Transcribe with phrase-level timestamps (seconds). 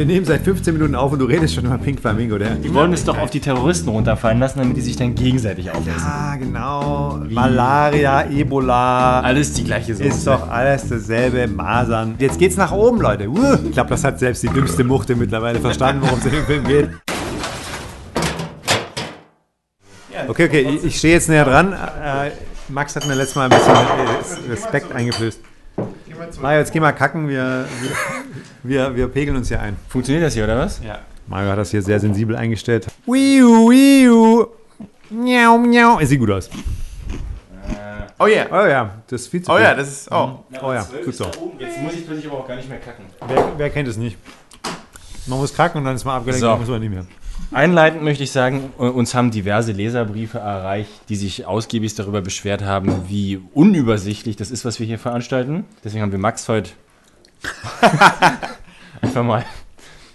[0.00, 2.38] Wir nehmen seit 15 Minuten auf und du redest schon über Pink Flamingo.
[2.38, 5.70] Der Die wollen es doch auf die Terroristen runterfallen lassen, damit die sich dann gegenseitig
[5.70, 6.02] aufessen.
[6.02, 7.18] ah, genau.
[7.28, 9.20] Malaria, Ebola.
[9.20, 10.08] Alles die gleiche Soße.
[10.08, 12.14] Ist doch alles dasselbe, Masern.
[12.18, 13.28] Jetzt geht's nach oben, Leute.
[13.28, 16.46] Uh, ich glaube, das hat selbst die dümmste Muchte mittlerweile verstanden, worum es in dem
[16.46, 16.88] Film geht.
[20.28, 21.74] Okay, okay, ich, ich stehe jetzt näher dran.
[21.74, 22.30] Äh,
[22.68, 25.40] Max hat mir letztes Mal ein bisschen äh, Respekt eingeflößt.
[26.40, 27.66] Mario, jetzt geh mal kacken, wir,
[28.62, 29.76] wir, wir, wir pegeln uns hier ein.
[29.88, 30.80] Funktioniert das hier, oder was?
[30.84, 30.98] Ja.
[31.26, 32.86] Mario hat das hier sehr sensibel eingestellt.
[33.06, 34.46] Wiu, wiu.
[35.10, 35.98] Miau, miau.
[36.00, 36.50] Es sieht gut aus.
[38.18, 38.46] Oh yeah.
[38.52, 39.64] Oh ja, das ist viel zu Oh viel.
[39.64, 40.12] ja, das ist.
[40.12, 40.40] Oh.
[40.62, 41.24] Oh ja, gut so.
[41.58, 43.04] Jetzt muss ich plötzlich aber auch gar nicht mehr kacken.
[43.26, 44.18] Wer, wer kennt es nicht?
[45.26, 46.54] Man muss kacken und dann ist man abgelenkt, So.
[46.56, 47.06] muss man nicht mehr.
[47.52, 53.08] Einleitend möchte ich sagen, uns haben diverse Leserbriefe erreicht, die sich ausgiebig darüber beschwert haben,
[53.08, 55.64] wie unübersichtlich das ist, was wir hier veranstalten.
[55.82, 56.70] Deswegen haben wir Max heute
[59.02, 59.44] einfach mal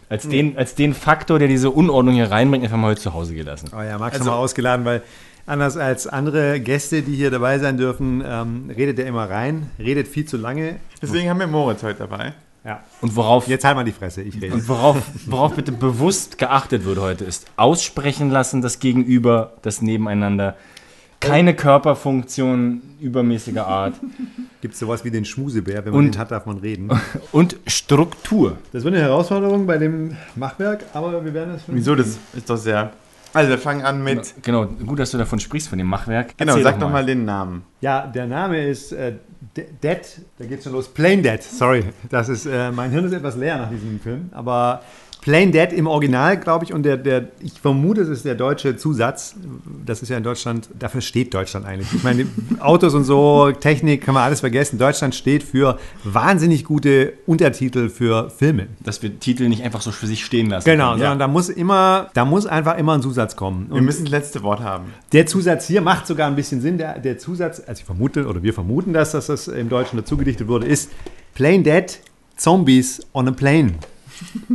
[0.10, 3.34] als den, als den Faktor, der diese Unordnung hier reinbringt, einfach mal heute zu Hause
[3.34, 3.70] gelassen.
[3.76, 5.02] Oh ja, Max Also- haben wir ausgeladen, weil
[5.48, 10.08] anders als andere Gäste, die hier dabei sein dürfen, ähm, redet er immer rein, redet
[10.08, 10.77] viel zu lange.
[11.02, 12.34] Deswegen haben wir Moritz heute dabei.
[12.64, 12.82] Ja.
[13.02, 14.54] Und worauf, Jetzt halt mal die Fresse, ich rede.
[14.55, 20.55] und worauf, worauf bitte bewusst geachtet wird heute, ist aussprechen lassen, das Gegenüber, das Nebeneinander.
[21.27, 23.95] Keine Körperfunktion übermäßiger Art.
[24.62, 26.90] Gibt es sowas wie den Schmusebär, wenn man Und- den hat, darf man reden.
[27.31, 28.57] Und Struktur.
[28.71, 31.96] Das wird eine Herausforderung bei dem Machwerk, aber wir werden es Wieso?
[31.96, 32.91] Das ist doch sehr.
[33.34, 34.34] Also, wir fangen an mit.
[34.43, 36.37] Genau, gut, dass du davon sprichst, von dem Machwerk.
[36.37, 37.63] Genau, Erzähl sag doch mal den Namen.
[37.81, 39.13] Ja, der Name ist äh,
[39.57, 39.99] De- Dead,
[40.40, 40.87] da geht's schon los.
[40.87, 41.84] Plain Dead, sorry.
[42.09, 44.81] Das ist, äh, mein Hirn ist etwas leer nach diesem Film, aber
[45.26, 48.77] Plain Dead im Original, glaube ich, und der, der, ich vermute, es ist der deutsche
[48.77, 49.35] Zusatz.
[49.84, 51.91] Das ist ja in Deutschland, dafür steht Deutschland eigentlich.
[51.95, 52.27] Ich meine,
[52.59, 54.77] Autos und so, Technik, kann man alles vergessen.
[54.77, 58.68] Deutschland steht für wahnsinnig gute Untertitel für Filme.
[58.84, 60.70] Dass wir Titel nicht einfach so für sich stehen lassen.
[60.70, 60.99] Genau, können.
[60.99, 63.65] sondern da muss immer, da muss einfach immer ein Zusatz kommen.
[63.70, 64.94] Wir Und müssen das letzte Wort haben.
[65.12, 66.78] der Zusatz hier macht sogar ein bisschen Sinn.
[66.78, 70.18] Der, der Zusatz, also ich vermute, oder wir vermuten, dass das, das im Deutschen dazu
[70.18, 70.91] gedichtet wurde, ist
[71.34, 72.00] Plain Dead
[72.38, 73.72] Zombies on a Plane.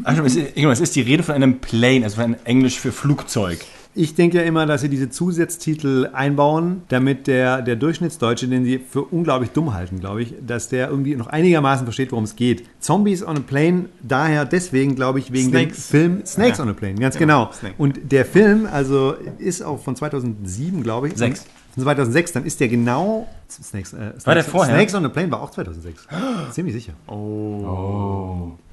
[0.05, 2.79] Also, es, ist, genau, es ist die Rede von einem Plane, also von einem Englisch
[2.79, 3.59] für Flugzeug.
[3.93, 8.79] Ich denke ja immer, dass sie diese Zusatztitel einbauen, damit der, der Durchschnittsdeutsche, den sie
[8.79, 12.63] für unglaublich dumm halten, glaube ich, dass der irgendwie noch einigermaßen versteht, worum es geht.
[12.79, 15.89] Zombies on a Plane, daher deswegen, glaube ich, wegen Snakes.
[15.89, 16.65] dem Film Snakes Ja.
[16.65, 17.53] on a Plane, ganz Genau, genau.
[17.59, 17.75] Snake.
[17.79, 21.17] Und der Film, also ist auch von 2007, glaube ich.
[21.17, 21.45] Sechs.
[21.75, 23.29] Von 2006, dann ist der genau.
[23.49, 24.75] Snakes, äh, Snakes, War der vorher?
[24.75, 26.07] Snakes on a Plane war auch 2006.
[26.53, 26.93] Ziemlich sicher.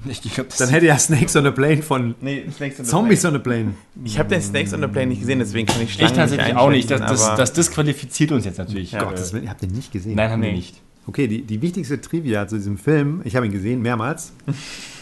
[0.08, 2.90] Ich, ich glaub, Dann hätte ja Snakes on a Plane von Nee, Snakes on the
[2.90, 3.34] Zombies Plane.
[3.36, 3.74] on a Plane.
[4.04, 6.54] Ich habe den Snakes on the Plane nicht gesehen, deswegen kann ich ich Schlangen tatsächlich
[6.56, 6.90] auch nicht.
[6.90, 8.92] Das, das, das disqualifiziert uns jetzt natürlich.
[8.92, 9.04] Ja.
[9.04, 10.14] Gottes Willen, ihr habt den nicht gesehen.
[10.16, 10.56] Nein, haben wir Nee.
[10.56, 10.80] nicht.
[11.06, 14.32] Okay, die, die wichtigste Trivia zu diesem Film, ich habe ihn gesehen, mehrmals.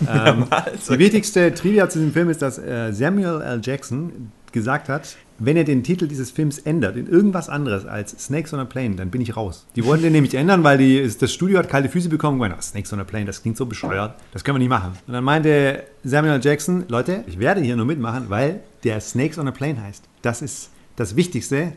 [0.08, 0.46] ähm,
[0.88, 3.60] die wichtigste Trivia zu diesem Film ist, dass äh, Samuel L.
[3.62, 8.54] Jackson gesagt hat, wenn er den Titel dieses Films ändert in irgendwas anderes als Snakes
[8.54, 9.66] on a Plane, dann bin ich raus.
[9.76, 12.58] Die wollten den nämlich ändern, weil die, das Studio hat kalte Füße bekommen und gemeint,
[12.58, 14.92] oh, Snakes on a Plane, das klingt so bescheuert, das können wir nicht machen.
[15.06, 16.40] Und dann meinte Samuel.
[16.42, 20.04] Jackson, Leute, ich werde hier nur mitmachen, weil der Snakes on a Plane heißt.
[20.22, 21.72] Das ist das Wichtigste.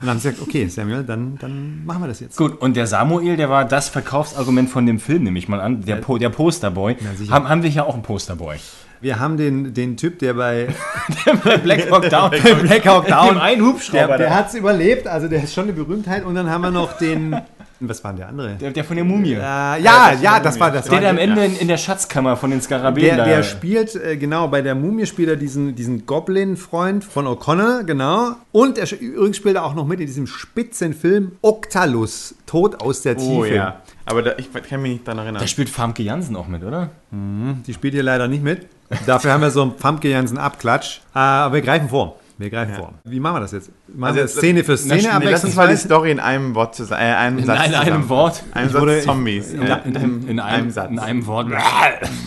[0.00, 2.36] Und dann haben sie gesagt, okay, Samuel, dann, dann machen wir das jetzt.
[2.36, 5.82] Gut, und der Samuel, der war das Verkaufsargument von dem Film, nehme ich mal an.
[5.84, 6.96] Der, po, der Posterboy.
[7.30, 8.58] Haben, haben wir hier auch einen Posterboy?
[9.00, 10.68] Wir haben den, den Typ, der bei
[11.62, 12.30] Black Hawk Down.
[12.62, 14.06] Black Hawk Down, Ein Hubschrauber.
[14.06, 16.24] der, der hat es überlebt, also der ist schon eine Berühmtheit.
[16.24, 17.36] Und dann haben wir noch den,
[17.80, 18.54] was war denn der andere?
[18.54, 19.34] Der, der von der Mumie.
[19.34, 20.86] Äh, ja, ja, das war das.
[20.86, 23.24] der, war der am Ende in, in der Schatzkammer von den Skarabäen der, da.
[23.24, 28.34] der spielt, äh, genau, bei der Mumie spielt er diesen, diesen Goblin-Freund von O'Connor, genau.
[28.50, 33.16] Und er übrigens spielt er auch noch mit in diesem Spitzenfilm Octalus, Tod aus der
[33.16, 33.30] Tiefe.
[33.30, 33.80] Oh ja.
[34.06, 35.40] Aber da, ich kann mich nicht daran erinnern.
[35.40, 36.90] da spielt Famke Jansen auch mit, oder?
[37.12, 38.66] Die spielt hier leider nicht mit.
[39.06, 41.00] Dafür haben wir so einen Famke Jansen Abklatsch.
[41.14, 42.18] Äh, aber wir greifen vor.
[42.38, 42.94] Wir greifen vor.
[43.04, 43.70] Wie machen wir das jetzt?
[43.96, 45.76] Machen Also Szene für Szene nee, Nee, lass uns mal die?
[45.76, 47.00] Story in einem Wort zusammen.
[47.00, 48.08] Äh, einem In Satz einem, einem.
[48.08, 48.42] Wort.
[48.52, 49.52] Einem Ich Satz wurde- Zombies.
[49.52, 50.90] In, in, in, in, einem, Satz.
[50.90, 51.48] in einem Wort.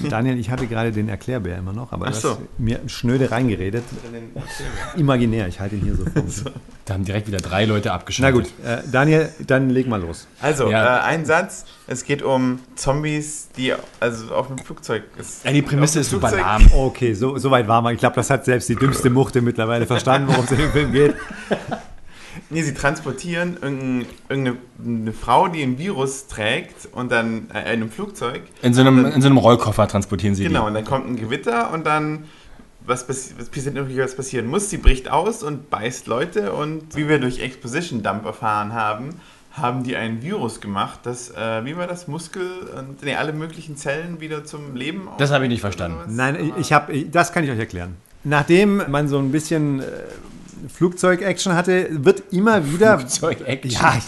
[0.10, 2.30] Daniel, ich hatte gerade den Erklärbär immer noch, aber Ach du so.
[2.32, 3.84] hast mir schnöde reingeredet.
[4.98, 6.52] Imaginär, ich halte ihn hier so vor.
[6.86, 8.34] Da haben direkt wieder drei Leute Na abgeschaltet.
[8.58, 10.28] gut, äh, Daniel, dann leg mal los.
[10.42, 10.98] Also, Ja.
[10.98, 11.66] äh, ein Satz.
[11.86, 15.46] Es geht um Zombies, die also auf einem Flugzeug ist.
[15.46, 16.72] Ja, die Prämisse ist dem super Flugzeug- lahm.
[16.74, 17.92] Okay, so, so weit waren wir.
[17.92, 20.92] Ich glaube, das hat selbst die dümmste Muchte mittlerweile verstanden, worum es in dem Film
[20.92, 21.14] geht.
[22.50, 27.66] Nee, sie transportieren irgendeine, irgendeine eine Frau, die ein Virus trägt und dann äh, in
[27.68, 28.42] einem Flugzeug.
[28.62, 31.74] In so einem, in so einem Rollkoffer transportieren sie Genau, und dann kommt ein Gewitter
[31.74, 32.26] und dann
[32.86, 34.70] was, passi- was passiert irgendwie, was passieren muss.
[34.70, 39.10] Sie bricht aus und beißt Leute und wie wir durch Exposition Dump erfahren haben,
[39.52, 43.76] haben die ein Virus gemacht, das, äh, wie war das, Muskel und nee, alle möglichen
[43.76, 45.98] Zellen wieder zum Leben Das habe ich nicht verstanden.
[46.16, 47.98] Nein, ich- ich habe, das kann ich euch erklären.
[48.24, 49.84] Nachdem man so ein bisschen äh,
[50.70, 53.00] Flugzeug-Action hatte, wird immer wieder.
[53.00, 53.72] Flugzeug-Action.
[53.72, 54.00] Ja,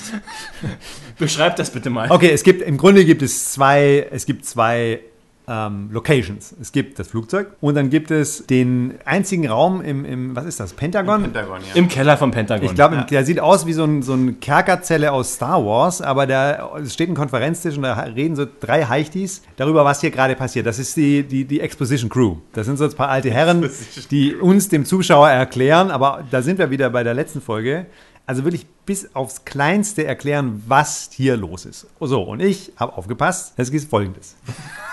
[1.19, 2.09] Beschreib das bitte mal.
[2.11, 4.99] okay, es gibt im Grunde gibt es zwei, es gibt zwei
[5.47, 6.55] ähm, Locations.
[6.61, 10.59] Es gibt das Flugzeug und dann gibt es den einzigen Raum im, im was ist
[10.59, 11.23] das, Pentagon?
[11.23, 11.75] Pentagon, ja.
[11.75, 12.65] Im Keller vom Pentagon.
[12.65, 16.27] Ich glaube, der sieht aus wie so, ein, so eine Kerkerzelle aus Star Wars, aber
[16.27, 20.65] da steht ein Konferenztisch und da reden so drei Heichtis darüber, was hier gerade passiert.
[20.65, 22.37] Das ist die, die, die Exposition Crew.
[22.53, 23.69] Das sind so ein paar alte Herren,
[24.11, 27.87] die uns, dem Zuschauer, erklären, aber da sind wir wieder bei der letzten Folge.
[28.25, 31.87] Also wirklich bis aufs Kleinste erklären, was hier los ist.
[31.99, 33.53] So, und ich habe aufgepasst.
[33.57, 34.35] Es gibt folgendes.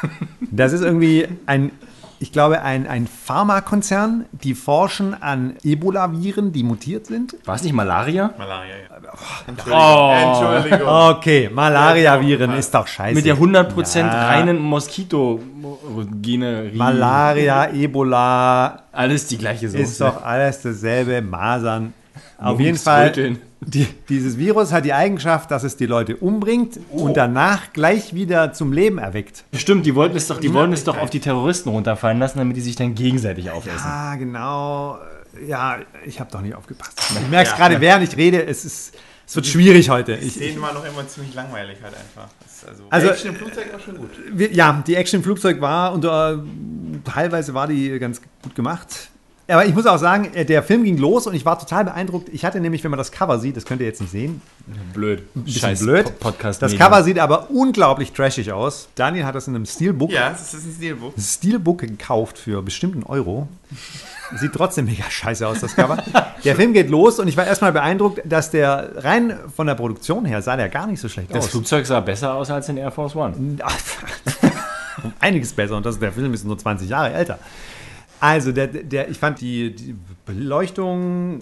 [0.52, 1.70] Das ist irgendwie ein,
[2.18, 7.36] ich glaube, ein, ein Pharmakonzern, die forschen an Ebola-Viren, die mutiert sind.
[7.44, 8.34] War es nicht Malaria?
[8.36, 9.12] Malaria, ja.
[9.12, 9.46] Oh.
[9.46, 10.62] Entschuldigung.
[10.62, 10.88] Entschuldigung.
[10.88, 13.14] Okay, Malaria-Viren ist doch scheiße.
[13.14, 14.26] Mit der 100% Ja.
[14.26, 16.72] reinen Moskito-Gene.
[16.74, 19.82] Malaria, Ebola, Alles die gleiche Soße.
[19.82, 21.22] ist doch alles dasselbe.
[21.22, 21.92] Masern.
[22.38, 27.16] Auf jeden Fall, die, dieses Virus hat die Eigenschaft, dass es die Leute umbringt und
[27.16, 29.44] danach gleich wieder zum Leben erweckt.
[29.54, 32.56] Stimmt, die wollten es doch, die wollten es doch auf die Terroristen runterfallen lassen, damit
[32.56, 33.80] die sich dann gegenseitig aufessen.
[33.84, 34.98] Ah, genau.
[35.46, 36.98] Ja, ich habe doch nicht aufgepasst.
[37.22, 38.44] Ich merke es gerade, während ich rede.
[38.44, 38.94] Es, ist,
[39.26, 40.16] es wird schwierig heute.
[40.16, 42.28] Die Ich, Szenen waren noch immer ziemlich langweilig halt einfach.
[42.66, 44.10] Also, Also- Action im Flugzeug war schon gut.
[44.32, 46.38] Wir- Ja, die Action im Flugzeug war und äh,
[47.10, 49.10] teilweise war die ganz gut gemacht.
[49.50, 52.28] Aber ich muss auch sagen, äh, der Film ging los und ich war total beeindruckt.
[52.32, 54.40] Ich hatte nämlich, wenn man das Cover sieht, das könnt ihr jetzt nicht sehen,
[54.94, 55.22] Blöd.
[55.34, 56.04] bisschen blöd.
[56.04, 56.62] Po- Podcast.
[56.62, 58.88] Das Cover sieht aber unglaublich trashig aus.
[58.94, 61.12] Daniel hat das in einem Steelbook, Ja, das ist ein Stilbuch.
[61.18, 63.48] Steelbook gekauft für bestimmten Euro.
[64.36, 65.96] Sieht trotzdem mega scheiße aus, das Cover.
[66.44, 70.24] Der Film geht los und ich war erstmal beeindruckt, dass der rein von der Produktion
[70.24, 71.50] her sah der gar nicht so schlecht Das aus.
[71.50, 73.34] Flugzeug sah besser aus als in Air Force One.
[75.20, 77.38] Einiges besser und das, der Film ist nur 20 Jahre älter.
[78.20, 79.94] Also, der, der, ich fand die, die
[80.26, 81.38] Beleuchtung,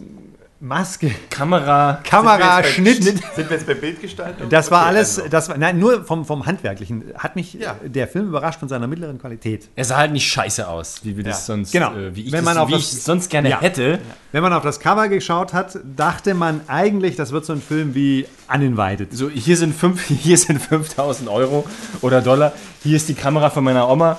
[0.60, 2.00] Maske, Kamera.
[2.02, 4.48] Kamera, Sind wir jetzt bei- Schnitt, Sind wir jetzt bei Bildgestaltung?
[4.48, 5.30] das war Okay, alles, also.
[5.30, 7.76] das war, nein, nur vom, vom Handwerklichen hat mich Ja.
[7.84, 9.68] der Film überrascht von seiner mittleren Qualität.
[9.76, 11.54] Er sah halt nicht scheiße aus, wie wir das Ja.
[11.54, 11.94] sonst, Genau.
[11.94, 13.60] äh, wie ich Wenn das, man auf wie das- ich sonst gerne Ja.
[13.60, 14.00] hätte.
[14.32, 17.94] Wenn man auf das Cover geschaut hat, dachte man eigentlich, das wird so ein Film
[17.94, 19.12] wie Uninvited.
[19.16, 21.66] So, hier sind, fünf, hier sind 5000 Euro
[22.00, 22.52] oder Dollar.
[22.82, 24.18] Hier ist die Kamera von meiner Oma.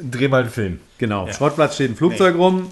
[0.00, 0.80] Dreh mal einen Film.
[0.98, 2.68] Genau, Schrottplatz steht ein Flugzeug rum,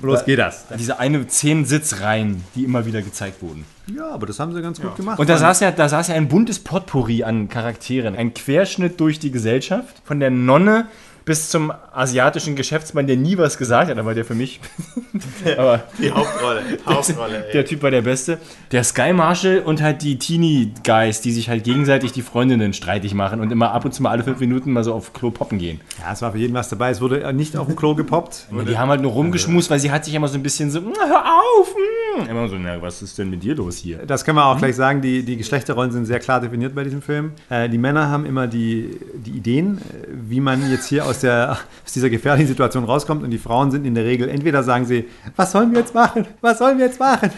[0.00, 0.66] bloß geht das.
[0.78, 3.64] Diese eine zehn Sitzreihen, die immer wieder gezeigt wurden.
[3.94, 5.18] Ja, aber das haben sie ganz gut gemacht.
[5.18, 8.16] Und da saß, ja, da saß ja ein buntes Potpourri an Charakteren.
[8.16, 10.02] Ein Querschnitt durch die Gesellschaft.
[10.04, 10.86] Von der Nonne
[11.26, 14.60] bis zum asiatischen Geschäftsmann, der nie was gesagt hat, aber der für mich.
[15.58, 16.62] aber Die Hauptrolle.
[16.86, 18.38] Hauptrolle, der Typ war der Beste.
[18.70, 23.12] Der Sky Marshal und halt die Teenie Guys, die sich halt gegenseitig die Freundinnen streitig
[23.12, 25.58] machen und immer ab und zu mal alle fünf Minuten mal so auf Klo poppen
[25.58, 25.80] gehen.
[26.00, 26.90] ja, es war für jeden was dabei.
[26.90, 28.46] Es wurde nicht auf dem Klo gepoppt.
[28.52, 30.80] Und die haben halt nur rumgeschmust, weil sie hat sich immer so ein bisschen so,
[30.80, 31.74] "Na, hör auf!
[31.74, 33.98] mm." Immer so, na, was ist denn mit dir los hier?
[34.06, 37.02] Das können wir auch gleich sagen, die, die Geschlechterrollen sind sehr klar definiert bei diesem
[37.02, 37.32] Film.
[37.50, 41.58] Äh, die Männer haben immer die, die Ideen, äh, wie man jetzt hier aus, der,
[41.84, 45.08] aus dieser gefährlichen Situation rauskommt und die Frauen sind in der Regel, entweder sagen sie,
[45.36, 47.30] was sollen wir jetzt machen, was sollen wir jetzt machen?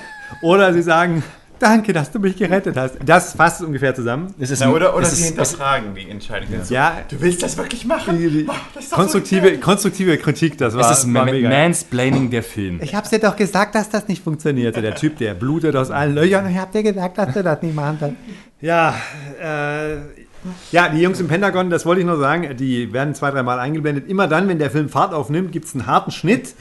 [0.42, 1.22] Oder sie sagen,
[1.58, 2.96] danke, dass du mich gerettet hast.
[3.04, 4.32] Das fasst es ungefähr zusammen.
[4.38, 6.48] Es ist, Na, oder oder sie hinterfragen die Entscheidung.
[6.62, 8.18] So, Ja, Du willst das wirklich machen?
[8.18, 11.48] die, die, das doch so konstruktive, konstruktive Kritik, das war, es ist war mega.
[11.48, 12.78] Mansplaining der Film.
[12.82, 14.82] Ich hab's dir doch gesagt, dass das nicht funktionierte.
[14.82, 16.48] Der Typ, der blutet aus allen Löchern.
[16.50, 18.16] Ich hab dir gesagt, dass du das nicht machen kannst.
[18.60, 18.94] Ja,
[19.40, 19.96] äh,
[20.72, 24.08] ja, die Jungs im Pentagon, das wollte ich nur sagen, die werden zwei, dreimal eingeblendet.
[24.08, 26.54] Immer dann, wenn der Film Fahrt aufnimmt, gibt's einen harten Schnitt.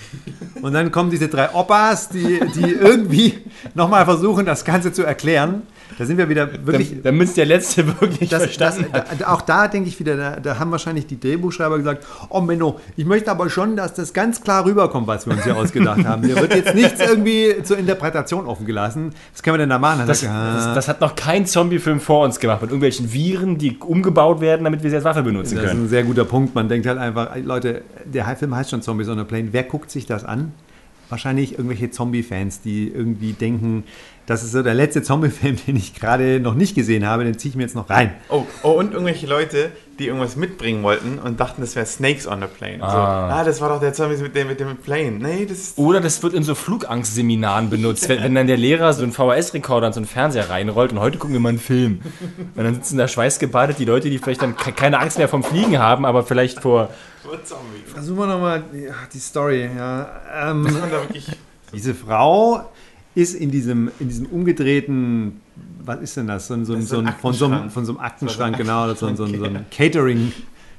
[0.61, 3.39] Und dann kommen diese drei Oppas, die, die irgendwie
[3.73, 5.63] nochmal versuchen, das Ganze zu erklären.
[5.97, 7.01] Da sind wir wieder wirklich.
[7.01, 9.07] Damit es der Letzte wirklich Das, das, verstanden hat.
[9.21, 12.79] da, auch da denke ich wieder, da, da haben wahrscheinlich die Drehbuchschreiber gesagt, oh Menno,
[12.95, 16.23] ich möchte aber schon, dass das ganz klar rüberkommt, was wir uns hier ausgedacht haben.
[16.23, 19.11] Hier wird jetzt nichts irgendwie zur Interpretation offen gelassen.
[19.33, 19.99] Was können wir denn da machen?
[19.99, 23.11] Dann Das, sagt er, das, das hat noch kein Zombie-Film vor uns gemacht, mit irgendwelchen
[23.13, 25.85] Viren, die umgebaut werden, damit wir sie als Waffe benutzen das ist können.
[25.85, 26.53] ein sehr guter Punkt.
[26.53, 29.49] Man denkt halt einfach, Leute, der Film heißt schon Zombies on a Plane.
[29.51, 30.51] Wer guckt sich das an?
[31.09, 33.85] Wahrscheinlich irgendwelche Zombie-Fans, die irgendwie denken,
[34.27, 37.49] das ist so der letzte Zombie-Film, den ich gerade noch nicht gesehen habe, den ziehe
[37.49, 38.13] ich mir jetzt noch rein.
[38.29, 42.39] Oh, oh, und irgendwelche Leute, die irgendwas mitbringen wollten und dachten, das wäre Snakes on
[42.41, 42.77] the Plane.
[42.83, 42.91] Ah.
[42.91, 43.43] So, Ah.
[43.43, 45.11] das war doch der Zombie mit dem, mit dem Plane.
[45.13, 45.77] Nee, das ist.
[45.79, 49.87] Oder das wird in so Flugangstseminaren benutzt, wenn, wenn dann der Lehrer so einen VHS-Rekorder
[49.87, 52.01] an so einen Fernseher reinrollt und heute gucken wir mal einen Film.
[52.55, 55.43] Und dann sitzen da schweißgebadet die Leute, die vielleicht dann ke- keine Angst mehr vom
[55.43, 56.89] Fliegen haben, aber vielleicht vor.
[57.43, 57.83] Zombie.
[57.85, 58.63] Versuchen wir nochmal
[59.13, 59.69] die Story.
[59.75, 60.09] Ja.
[60.51, 61.23] Ähm, Und.
[61.73, 62.69] Diese Frau
[63.17, 65.41] ist in diesem, in diesem umgedrehten
[65.83, 66.47] was ist denn das?
[66.47, 67.71] So, ein- so, Das so, ein von, so einem, Aktenschrank.
[67.73, 70.31] von so einem Aktenschrank, genau, oder so, ein- so, so ein Catering.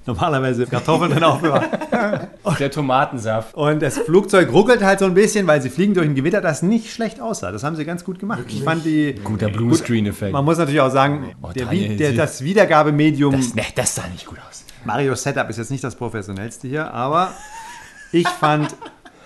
[0.06, 1.68] Normalerweise Kartoffeln drin aufbewahrt.
[2.58, 3.54] Der Tomatensaft.
[3.54, 6.62] Und das Flugzeug ruckelt halt so ein bisschen, weil sie fliegen durch ein Gewitter, das
[6.62, 7.52] nicht schlecht aussah.
[7.52, 8.40] Das haben sie ganz gut gemacht.
[8.48, 9.14] Ich fand die.
[9.24, 10.32] Guter Bluescreen-Effekt.
[10.32, 13.32] Man muss natürlich auch sagen, Oh, der, der, das Wiedergabemedium.
[13.36, 14.64] Das, ne, das sah nicht gut aus.
[14.84, 17.32] Mario Setup ist jetzt nicht das professionellste hier, aber
[18.12, 18.74] ich fand.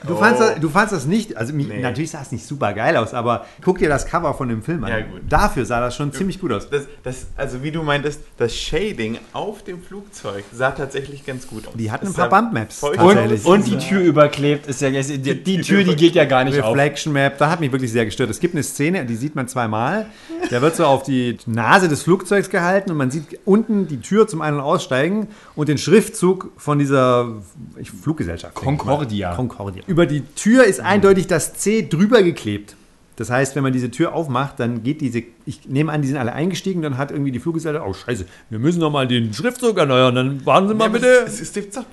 [0.06, 1.80] Du, fandst das, du fandst das nicht, also Nee.
[1.80, 4.84] natürlich sah es nicht super geil aus, aber guck dir das Cover von dem Film
[4.84, 4.90] an.
[4.90, 5.22] Ja, gut.
[5.28, 6.68] Dafür sah das schon ziemlich gut aus.
[6.68, 11.66] Das, das, also wie du meintest, das Shading auf dem Flugzeug sah tatsächlich ganz gut
[11.68, 11.74] aus.
[11.76, 12.82] Die hatten ein paar Bumpmaps.
[12.82, 16.60] Und, und die Tür überklebt ist ja die, die Tür, die geht ja gar nicht
[16.60, 16.70] auf.
[16.72, 18.30] Reflection Map, da hat mich wirklich sehr gestört.
[18.30, 20.06] Es gibt eine Szene, die sieht man zweimal.
[20.50, 24.26] Da wird so auf die Nase des Flugzeugs gehalten und man sieht unten die Tür
[24.26, 27.28] zum Ein- und Aussteigen und den Schriftzug von dieser
[27.76, 28.54] ich, Fluggesellschaft.
[28.54, 29.34] Concordia.
[29.34, 29.82] Concordia.
[29.92, 32.76] Über die Tür ist eindeutig das C drüber geklebt.
[33.16, 36.16] Das heißt, wenn man diese Tür aufmacht, dann geht diese, ich nehme an, die sind
[36.16, 39.76] alle eingestiegen, dann hat irgendwie die Fluggesellschaft, oh scheiße, wir müssen noch mal den Schriftzug
[39.78, 41.24] erneuern, dann warten Sie mal Ja, bitte.
[41.26, 41.84] Es, das das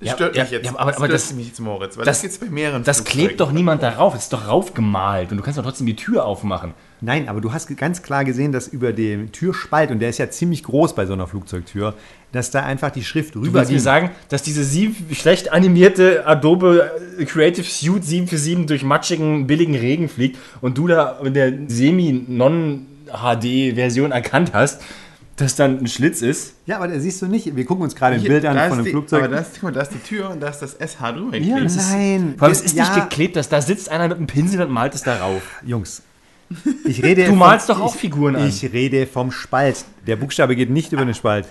[0.00, 0.64] Ja, stört ja, mich jetzt.
[0.66, 3.04] ja, aber- das aber stört das- mich jetzt, Moritz, weil das- das, bei mehreren Das
[3.04, 4.14] klebt doch niemand darauf.
[4.14, 5.30] Es ist doch raufgemalt.
[5.30, 6.74] Und du kannst doch trotzdem die Tür aufmachen.
[7.00, 10.30] Nein, aber du hast ganz klar gesehen, dass über dem Türspalt, und der ist ja
[10.30, 11.94] ziemlich groß bei so einer Flugzeugtür,
[12.32, 16.26] dass da einfach die Schrift Du rüber willst mir sagen, dass diese sieben schlecht animierte
[16.26, 16.90] Adobe
[17.26, 21.52] Creative Suite 7 für 7 durch matschigen, billigen Regen fliegt und du da in der
[23.14, 24.80] Semi-Non-HD-Version erkannt hast,
[25.36, 26.54] dass dann ein Schlitz ist.
[26.66, 27.56] Ja, aber da siehst du nicht.
[27.56, 29.24] Wir gucken uns gerade ein Hier, Bild an von ist einem die, Flugzeug.
[29.24, 31.36] Aber da ist, guck mal, da ist die Tür und da ist das SH drüber.
[31.36, 31.76] ja, geklebt.
[31.76, 32.34] nein.
[32.38, 34.70] Vor allem, es ist ja, nicht geklebt, dass da sitzt einer mit einem Pinsel und
[34.70, 35.42] malt es darauf.
[35.64, 36.02] Jungs,
[36.84, 37.24] ich rede.
[37.24, 38.46] Du malst vom- doch auch ich, Figuren an.
[38.48, 39.84] Ich rede vom Spalt.
[40.06, 41.46] Der Buchstabe geht nicht über den Spalt.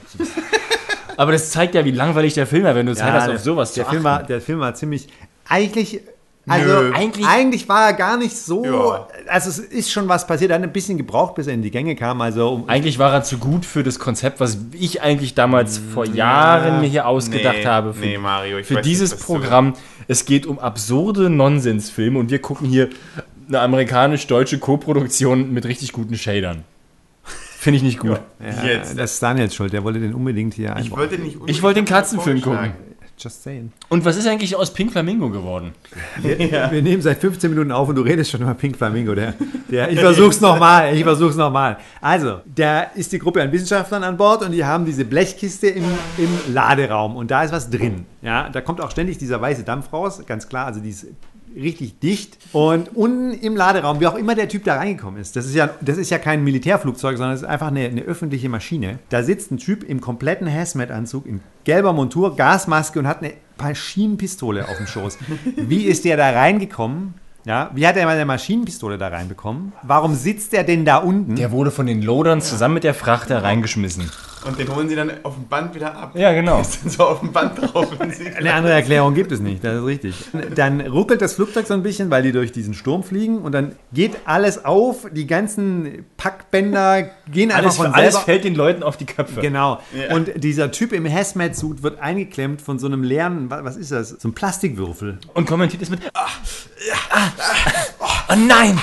[1.18, 3.42] Aber das zeigt ja, wie langweilig der Film war, wenn du Zeit hast, der, auf
[3.42, 5.10] sowas der zu Film war, Der Film war ziemlich.
[5.50, 6.00] Eigentlich.
[6.46, 6.92] Also, Nö.
[6.94, 8.66] eigentlich, Eigentlich- war er gar nicht so.
[8.66, 9.08] Ja.
[9.28, 10.52] Also, es ist schon was passiert.
[10.52, 12.20] Er hat ein bisschen gebraucht, bis er in die Gänge kam.
[12.20, 16.06] Also, um, Eigentlich war er zu gut für das Konzept, was ich eigentlich damals vor
[16.06, 17.94] Jahren mir hier ausgedacht Nee, habe.
[17.94, 19.74] Für, nee, Mario, ich für weiß dieses nicht, Programm.
[20.10, 22.90] Es geht um absurde Nonsensfilme und wir gucken hier
[23.48, 26.66] eine amerikanisch-deutsche Koproduktion mit richtig guten Shadern.
[27.24, 28.20] Finde ich nicht gut.
[28.42, 29.00] ja, jetzt.
[29.00, 29.72] das ist Daniels Schuld.
[29.72, 31.00] Der wollte den unbedingt hier Ich einbauen.
[31.00, 32.74] wollte nicht Ich wollte den Katzenfilm vorschlagen.
[33.24, 33.72] Just saying.
[33.88, 35.74] Und was ist eigentlich aus Pink Flamingo geworden?
[36.22, 39.16] Wir nehmen seit 15 Minuten auf und du redest schon über Pink Flamingo.
[39.16, 39.34] Der,
[39.72, 41.78] der, ich versuch's nochmal, ich versuch's nochmal.
[42.02, 45.86] Also, da ist die Gruppe an Wissenschaftlern an Bord und die haben diese Blechkiste im,
[46.18, 48.06] im Laderaum und da ist was drin.
[48.22, 51.08] Ja, da kommt auch ständig dieser weiße Dampf raus, ganz klar, also die ist
[51.56, 52.38] richtig dicht.
[52.52, 55.70] Und unten im Laderaum, wie auch immer der Typ da reingekommen ist, das ist ja,
[55.82, 59.00] das ist ja kein Militärflugzeug, sondern es ist einfach eine, eine öffentliche Maschine.
[59.10, 64.68] Da sitzt ein Typ im kompletten Hazmat-Anzug, in gelber Montur, Gasmaske und hat eine Maschinenpistole
[64.68, 65.18] auf dem Schoß.
[65.56, 67.16] Wie ist der da reingekommen?
[67.46, 69.74] Ja, wie hat er mal eine Maschinenpistole da reinbekommen?
[69.82, 71.36] Warum sitzt er denn da unten?
[71.36, 74.10] Der wurde von den Lodern zusammen mit der Frachter reingeschmissen.
[74.46, 76.12] Und den holen sie dann auf dem Band wieder ab.
[76.16, 76.60] Ja, genau.
[76.62, 77.88] Ist dann so auf dem Band drauf.
[78.00, 80.16] Und sie Eine andere Erklärung gibt es nicht, das ist richtig.
[80.56, 83.76] Dann ruckelt das Flugzeug so ein bisschen, weil die durch diesen Sturm fliegen und dann
[83.94, 88.26] geht alles auf, die ganzen Packbänder gehen Alles, von alles selber.
[88.26, 89.42] fällt den Leuten auf die Köpfe.
[89.42, 89.80] Genau.
[89.94, 90.16] Ja.
[90.16, 94.10] Und dieser Typ im Hazmat-Suit wird eingeklemmt von so einem leeren, wa- was ist das?
[94.10, 95.20] So einem Plastikwürfel.
[95.34, 96.00] Und kommentiert es mit.
[96.14, 96.26] Ah,
[97.12, 97.28] ah,
[98.00, 98.80] oh, oh nein!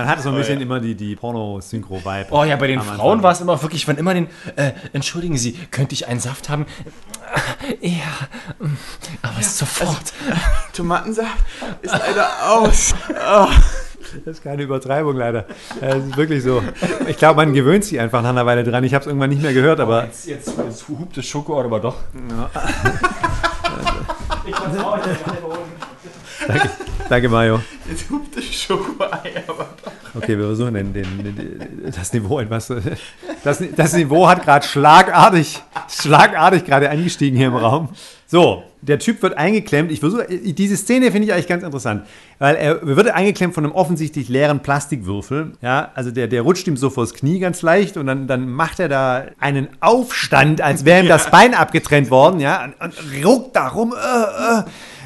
[0.00, 2.28] Man hat so ein bisschen immer die, die Porno-Synchro-Vibe.
[2.30, 2.80] Oh ja, bei den.
[2.80, 4.28] Frauen war es immer wirklich, wenn immer den.
[4.56, 6.64] Äh, entschuldigen Sie, könnte ich einen Saft haben?
[7.82, 7.90] Ja,
[8.58, 8.78] mm,
[9.20, 10.14] aber sofort.
[10.72, 11.44] Tomatensaft
[11.82, 12.94] ist leider aus.
[14.24, 15.44] Das ist keine Übertreibung leider.
[15.80, 16.64] Das ist wirklich so.
[17.06, 18.82] Ich glaube, man gewöhnt sich einfach nach einer Weile dran.
[18.82, 21.78] Ich habe es irgendwann nicht mehr gehört, aber jetzt, jetzt, jetzt hupt das Schoko aber
[21.78, 21.94] doch.
[24.46, 25.20] ich kann's auch nicht
[26.48, 26.70] danke
[27.28, 27.60] Mario.
[27.88, 29.92] Jetzt hupt das Schokoei, aber doch.
[30.14, 32.72] Okay, wir versuchen den, den, den, das Niveau etwas.
[33.42, 37.88] Das, das Niveau hat gerade schlagartig, schlagartig gerade angestiegen hier im Raum.
[38.26, 39.90] So, der Typ wird eingeklemmt.
[39.90, 42.06] Ich versuche, diese Szene finde ich eigentlich ganz interessant,
[42.38, 45.52] weil er wird eingeklemmt von einem offensichtlich leeren Plastikwürfel.
[45.60, 48.80] Ja, also der, der rutscht ihm so vors Knie ganz leicht und dann, dann macht
[48.80, 52.40] er da einen Aufstand, als wäre ihm das Bein abgetrennt worden.
[52.40, 53.94] Ja, und, und ruckt da rum.
[53.94, 54.62] Äh, äh.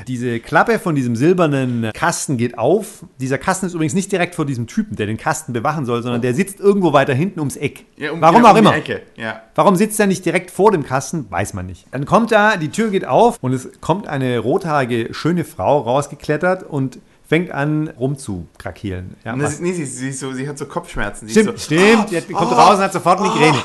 [0.07, 3.05] Diese Klappe von diesem silbernen Kasten geht auf.
[3.21, 6.21] Dieser Kasten ist übrigens nicht direkt vor diesem Typen, der den Kasten bewachen soll, sondern
[6.21, 7.87] der sitzt irgendwo weiter hinten ums Eck.
[7.97, 9.01] Ja, um- Warum ja, auch um die immer.
[9.17, 9.43] Ja.
[9.55, 11.27] Warum sitzt er nicht direkt vor dem Kasten?
[11.31, 11.87] Weiß man nicht.
[11.91, 16.63] Dann kommt da, die Tür geht auf und es kommt eine rothaarige, schöne Frau rausgeklettert
[16.63, 19.17] und fängt an rumzukrakeelen.
[19.25, 21.27] Ja, Und das nee, sie, sie, so, sie hat so Kopfschmerzen.
[21.27, 22.05] Sie Stimmt, so, stimmt.
[22.07, 23.59] Oh, die hat, kommt oh, raus und hat sofort Migräne.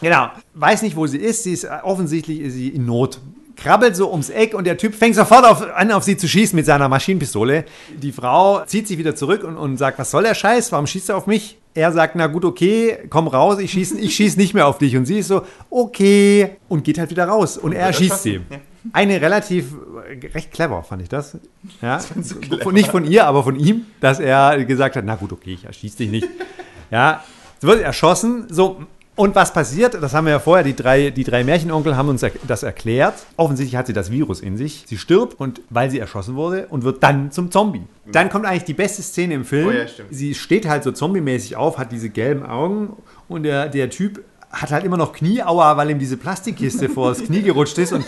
[0.00, 0.28] genau.
[0.54, 1.42] Weiß nicht, wo sie ist.
[1.42, 3.20] Sie ist offensichtlich ist sie in Not.
[3.56, 6.54] Krabbelt so ums Eck und der Typ fängt sofort auf, an, auf sie zu schießen
[6.54, 7.64] mit seiner Maschinenpistole.
[8.00, 10.70] Die Frau zieht sich wieder zurück und, und sagt, was soll der Scheiß?
[10.70, 11.58] Warum schießt er auf mich?
[11.78, 14.96] er sagt, na gut, okay, komm raus, ich schieße ich schieß nicht mehr auf dich.
[14.96, 17.56] Und sie ist so, okay, und geht halt wieder raus.
[17.56, 18.40] Und er schießt sie.
[18.92, 19.74] Eine relativ,
[20.34, 21.38] recht clever fand ich das.
[21.82, 21.98] Ja,
[22.62, 25.64] von, nicht von ihr, aber von ihm, dass er gesagt hat, na gut, okay, ich
[25.64, 26.28] erschieße dich nicht.
[26.90, 27.22] Ja,
[27.60, 28.80] sie wird erschossen, so,
[29.18, 29.94] und was passiert?
[29.94, 33.14] Das haben wir ja vorher, die drei, die drei Märchenonkel haben uns das erklärt.
[33.36, 34.84] Offensichtlich hat sie das Virus in sich.
[34.86, 37.82] Sie stirbt und weil sie erschossen wurde und wird dann zum Zombie.
[38.06, 39.68] Dann kommt eigentlich die beste Szene im Film.
[39.68, 42.96] Oh ja, sie steht halt so zombie-mäßig auf, hat diese gelben Augen
[43.28, 47.24] und der, der Typ hat halt immer noch Knieauer, weil ihm diese Plastikkiste vor das
[47.24, 48.04] Knie gerutscht ist und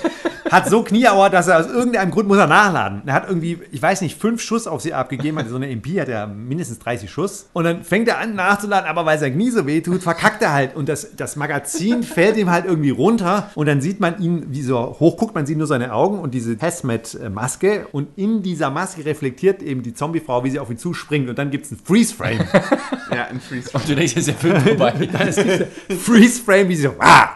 [0.50, 3.02] hat so Knieauer, dass er aus irgendeinem Grund muss er nachladen.
[3.06, 6.00] Er hat irgendwie, ich weiß nicht, fünf Schuss auf sie abgegeben, also so eine MP
[6.00, 9.50] hat er mindestens 30 Schuss und dann fängt er an nachzuladen, aber weil sein Knie
[9.50, 13.50] so weh tut, verkackt er halt und das, das Magazin fällt ihm halt irgendwie runter
[13.54, 16.34] und dann sieht man ihn, wie so hoch guckt, man sieht nur seine Augen und
[16.34, 21.28] diese Hazmat-Maske und in dieser Maske reflektiert eben die Zombiefrau, wie sie auf ihn zuspringt
[21.28, 22.40] und dann gibt es einen Freeze-Frame.
[23.12, 23.70] Ja, ein Freeze.
[23.72, 24.92] Und du denkst, jetzt ist der Film vorbei.
[25.98, 27.30] Freeze-Frame, wie sie so, ah!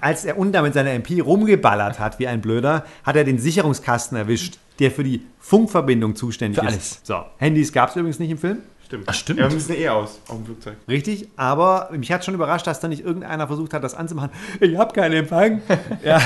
[0.00, 4.16] Als er unten mit seiner MP rumgeballert hat, wie ein Blöder, hat er den Sicherungskasten
[4.16, 6.72] erwischt, der für die Funkverbindung zuständig Für ist.
[6.72, 7.00] alles.
[7.04, 8.62] So, Handys gab es übrigens nicht im Film.
[8.86, 9.04] Stimmt.
[9.06, 9.40] Ach, stimmt.
[9.40, 10.76] Ja, wir müssen eh aus auf dem Flugzeug.
[10.88, 14.30] Richtig, aber mich hat schon überrascht, dass da nicht irgendeiner versucht hat, das anzumachen.
[14.60, 15.60] Ich habe keinen Empfang.
[16.04, 16.20] Ja.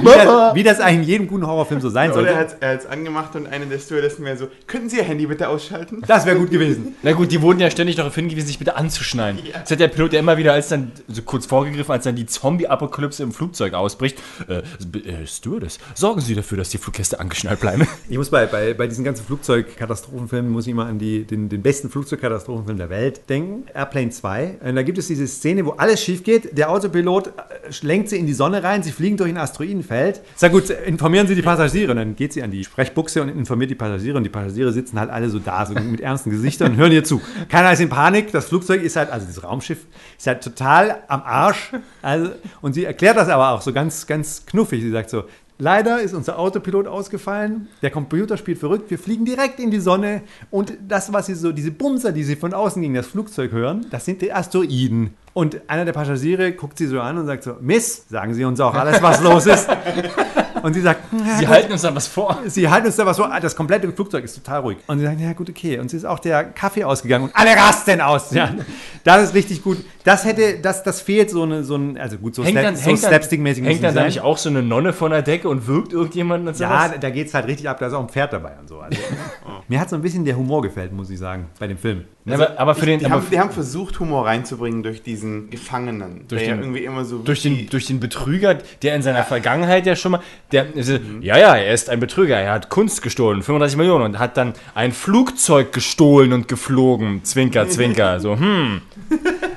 [0.00, 2.38] wie, das, wie das eigentlich in jedem guten Horrorfilm so sein Oder er sollte.
[2.38, 5.48] hat er hat's angemacht und eine der Stewardessen wäre so, könnten Sie Ihr Handy bitte
[5.48, 6.02] ausschalten?
[6.06, 6.94] Das wäre gut gewesen.
[7.02, 9.40] Na gut, die wurden ja ständig darauf hingewiesen, sich bitte anzuschneiden.
[9.52, 12.26] Das hat der Pilot ja immer wieder, als dann, so kurz vorgegriffen, als dann die
[12.26, 14.18] Zombie-Apokalypse im Flugzeug ausbricht.
[14.46, 14.58] Äh,
[14.98, 17.86] äh, Stewardess, sorgen Sie dafür, dass die Fluggäste angeschnallt bleiben.
[18.08, 21.62] Ich muss bei, bei, bei diesen ganzen Flugzeugkatastrophenfilmen, muss ich immer an die, den, den
[21.62, 24.58] besten Flugzeugkatastrophenfilm der Welt denken, Airplane 2.
[24.64, 26.56] Und da gibt es diese Szene, wo alles schief geht.
[26.56, 27.30] Der Autopilot äh,
[27.82, 30.20] lenkt sie in die Sonne rein, sie fliegen durch ein Asteroidenfeld.
[30.34, 31.92] Sag gut, informieren Sie die Passagiere.
[31.92, 34.16] Und dann geht sie an die Sprechbuchse und informiert die Passagiere.
[34.16, 37.04] Und die Passagiere sitzen halt alle so da, so mit ernsten Gesichtern und hören ihr
[37.04, 37.20] zu.
[37.48, 38.32] Keiner ist in Panik.
[38.32, 39.86] Das Flugzeug ist halt, also das Raumschiff,
[40.18, 41.72] ist halt total am Arsch.
[42.02, 44.82] Also, und sie erklärt das aber auch so ganz, ganz knuffig.
[44.82, 45.24] Sie sagt so,
[45.60, 47.68] Leider ist unser Autopilot ausgefallen.
[47.82, 48.90] Der Computer spielt verrückt.
[48.90, 50.22] Wir fliegen direkt in die Sonne.
[50.50, 53.84] Und das, was Sie so, diese Bumser, die Sie von außen gegen das Flugzeug hören,
[53.90, 55.14] das sind die Asteroiden.
[55.34, 58.58] Und einer der Passagiere guckt sie so an und sagt so: Miss, sagen Sie uns
[58.58, 59.68] auch alles, was los ist.
[60.62, 62.38] Und sie sagt: "Na Sie gut." halten uns da was vor.
[62.46, 64.78] Sie halten uns da was so, das komplette Flugzeug ist total ruhig.
[64.86, 65.78] Und sie sagen, ja gut, okay.
[65.78, 68.30] Und sie ist auch der Kaffee ausgegangen und alle rasten aus.
[68.32, 68.54] Ja,
[69.04, 69.78] das ist richtig gut.
[70.04, 72.90] Das hätte, das, das fehlt so, eine, so ein, also gut, so, Hängt Slap- so
[72.96, 76.48] slapstick-mäßig hängt dann da nicht auch so eine Nonne von der Decke und wirkt irgendjemand
[76.48, 77.00] und Ja, sowas?
[77.00, 78.80] da geht es halt richtig ab, da ist auch ein Pferd dabei und so.
[78.80, 78.98] Also,
[79.68, 82.04] mir hat so ein bisschen der Humor gefällt, muss ich sagen, bei dem Film.
[82.30, 85.50] Ja, aber, aber für den, Die aber haben, die haben versucht, Humor reinzubringen durch diesen
[85.50, 86.26] Gefangenen.
[86.28, 89.96] Durch den- irgendwie immer so durch den, durch den Betrüger, der in seiner Vergangenheit ja
[89.96, 90.20] schon mal,
[90.52, 94.18] der, also, ja, ja, er ist ein Betrüger, er hat Kunst gestohlen, 35 Millionen und
[94.18, 98.80] hat dann ein Flugzeug gestohlen und geflogen, zwinker, zwinker, so, hm,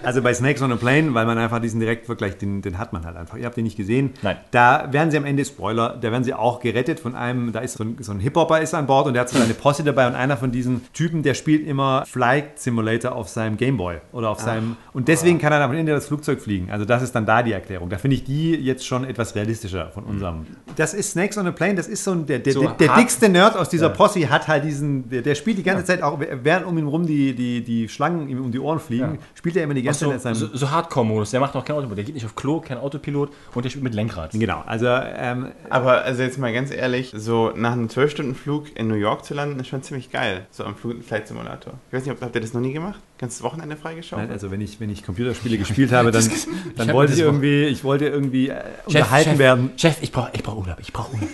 [0.03, 3.05] Also bei Snakes on a Plane, weil man einfach diesen Direktvergleich, den, den hat man
[3.05, 3.37] halt einfach.
[3.37, 4.11] Ihr habt den nicht gesehen.
[4.21, 4.37] Nein.
[4.51, 7.77] Da werden sie am Ende, Spoiler, da werden sie auch gerettet von einem, da ist
[7.77, 10.07] so ein, so ein Hip-Hopper ist an Bord und der hat so eine Posse dabei
[10.07, 14.39] und einer von diesen Typen, der spielt immer Flight Simulator auf seinem Gameboy oder auf
[14.39, 16.69] seinem, und deswegen kann er dann am Ende das Flugzeug fliegen.
[16.69, 17.89] Also das ist dann da die Erklärung.
[17.89, 20.45] Da finde ich die jetzt schon etwas realistischer von unserem.
[20.75, 22.95] Das ist Snakes on a Plane, das ist so ein, der, der, So der, der
[22.95, 26.19] dickste Nerd aus dieser Posse hat halt diesen, der, der spielt die ganze Zeit auch,
[26.19, 29.63] während um ihn rum die, die, die Schlangen ihm um die Ohren fliegen, spielt er
[29.63, 32.05] immer die ganze so, in seinem so, so Hardcore-Modus, der macht noch kein Autopilot, der
[32.05, 34.31] geht nicht auf Klo, kein Autopilot und der spielt mit Lenkrad.
[34.31, 38.95] Genau, also ähm, Aber also jetzt mal ganz ehrlich, so nach einem 12-Stunden-Flug in New
[38.95, 40.45] York zu landen, ist schon ziemlich geil.
[40.51, 41.73] So am Flug Flight Simulator.
[41.89, 42.99] Ich weiß nicht, ob, habt ihr das noch nie gemacht?
[43.17, 44.19] Ganzes Wochenende freigeschaut?
[44.19, 46.29] nein, also wenn ich, wenn ich Computerspiele gespielt habe, dann,
[46.75, 49.71] dann hab wollte ich irgendwie, ich wollte irgendwie äh, unterhalten Chef, werden.
[49.77, 51.29] Chef, ich brauche ich brauch Urlaub, ich brauche Urlaub.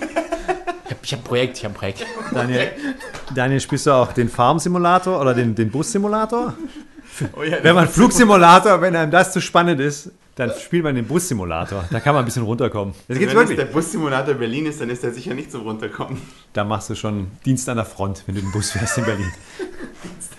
[0.85, 2.05] Ich habe ich hab ein Projekt, ich habe ein Projekt.
[2.33, 2.71] Daniel,
[3.35, 6.55] Daniel, spielst du auch den Farm-Simulator oder den, den Bus-Simulator?
[7.37, 11.05] oh ja, Wenn man Flugsimulator, wenn einem das zu spannend ist, dann spielt man den
[11.05, 11.83] Bus-Simulator.
[11.91, 12.93] Da kann man ein bisschen runterkommen.
[12.93, 13.57] Das wenn geht's es wirklich.
[13.57, 16.21] der Bussimulator Berlin ist, dann ist der sicher nicht so runterkommen.
[16.53, 19.31] Da machst du schon Dienst an der Front, wenn du den Bus fährst in Berlin.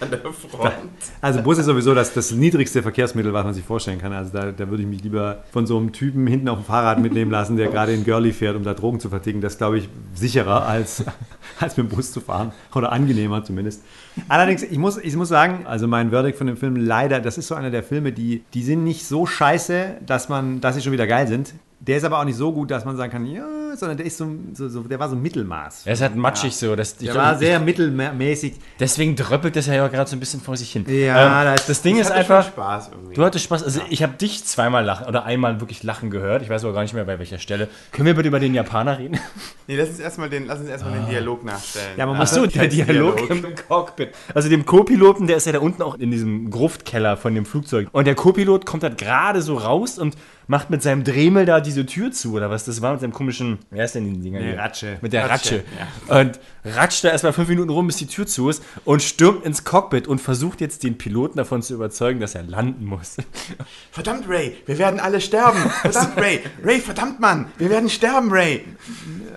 [0.01, 0.73] An der Front.
[1.21, 4.13] Also Bus ist sowieso das, das niedrigste Verkehrsmittel, was man sich vorstellen kann.
[4.13, 7.01] Also da, da würde ich mich lieber von so einem Typen hinten auf dem Fahrrad
[7.01, 9.41] mitnehmen lassen, der gerade in Girlie fährt, um da Drogen zu verticken.
[9.41, 11.05] Das ist, glaube ich, sicherer als,
[11.61, 12.53] als mit dem Bus zu fahren.
[12.75, 13.83] Oder angenehmer zumindest.
[14.29, 17.49] Allerdings, ich muss, ich muss sagen, also mein Verdict von dem Film leider, das ist
[17.49, 20.93] so einer der Filme, die, die sind nicht so scheiße, dass man, dass sie schon
[20.93, 21.53] wieder geil sind.
[21.83, 23.43] Der ist aber auch nicht so gut, dass man sagen kann, ja,
[23.75, 25.87] sondern der ist so, so, so der war so Mittelmaß.
[25.87, 26.77] Er ist halt matschig so.
[26.77, 28.55] Das, ich Der glaub, war ich- sehr mittelmäßig.
[28.79, 30.85] Deswegen dröppelt das ja auch gerade so ein bisschen vor sich hin.
[30.87, 33.15] Ja, ähm, da ist- das Ding Ich ist einfach, Spaß irgendwie.
[33.15, 33.63] du hattest Spaß.
[33.65, 36.43] Also ich habe dich zweimal lachen oder einmal wirklich lachen gehört.
[36.43, 37.69] Ich weiß aber gar nicht mehr bei welcher Stelle.
[37.93, 39.19] Können wir bitte über den Japaner reden?
[39.67, 41.91] Nee, lass uns erstmal den, lass uns erstmal den Dialog nachstellen.
[41.97, 43.31] Ja, man Ach muss so, der Dialog Dialog.
[43.31, 44.09] im Cockpit.
[44.35, 47.87] Also dem Co-Piloten, der ist ja da unten auch in diesem Gruftkeller von dem Flugzeug.
[47.93, 50.17] Und der Co-Pilot kommt halt gerade so raus und
[50.51, 53.61] macht mit seinem Dremel da diese Tür zu, oder was das war, mit seinem komischen,
[53.71, 54.59] wer ist denn die Dinger hier?
[54.59, 54.99] Ratsche.
[55.01, 55.63] Mit der Ratsche.
[56.09, 59.45] Ratsche, Und ratscht da erstmal fünf Minuten rum, bis die Tür zu ist und stürmt
[59.47, 63.17] ins Cockpit und versucht jetzt den Piloten davon zu überzeugen, dass er landen muss.
[63.93, 65.61] Verdammt, Ray, wir werden alle sterben.
[65.83, 66.41] Verdammt, Ray.
[66.65, 68.65] Ray, verdammt, Mann, wir werden sterben, Ray.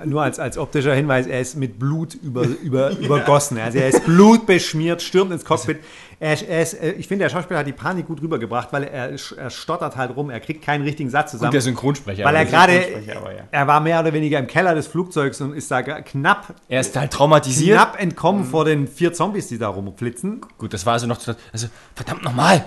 [0.06, 3.60] Nur als, als optischer Hinweis, er ist mit Blut über, über, übergossen.
[3.60, 5.78] Also er ist blutbeschmiert, stürmt ins Cockpit.
[6.24, 9.10] Er, er ist, äh, ich finde, der Schauspieler hat die Panik gut rübergebracht, weil er,
[9.10, 11.50] er stottert halt rum, er kriegt keinen richtigen Satz zusammen.
[11.50, 12.24] Und der Synchronsprecher.
[12.24, 12.74] weil er gerade,
[13.06, 13.14] ja.
[13.52, 16.96] er war mehr oder weniger im Keller des Flugzeugs und ist da knapp, er ist
[16.96, 17.78] halt traumatisiert.
[17.78, 20.40] knapp entkommen vor den vier Zombies, die da rumflitzen.
[20.58, 21.20] Gut, das war also noch,
[21.52, 22.64] also verdammt nochmal,